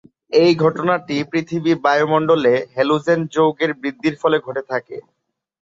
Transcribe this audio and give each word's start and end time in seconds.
এই 0.33 0.51
ঘটনাটি 0.63 1.15
পৃথিবীর 1.31 1.77
বায়ুমণ্ডলে 1.85 2.53
হ্যালোজেন 2.73 3.19
যৌগের 3.33 3.71
বৃদ্ধির 3.81 4.15
ফলে 4.21 4.37
ঘটে 4.39 4.63
থাকে। 4.71 4.97